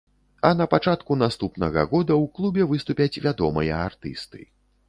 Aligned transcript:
А 0.47 0.49
на 0.61 0.65
пачатку 0.71 1.17
наступнага 1.23 1.83
года 1.93 2.13
ў 2.15 2.25
клубе 2.39 2.63
выступяць 2.73 3.21
вядомыя 3.27 3.73
артысты. 3.91 4.47